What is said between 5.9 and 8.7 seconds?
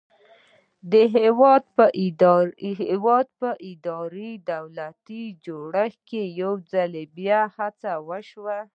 کې یو ځل بیا هڅه وشوه.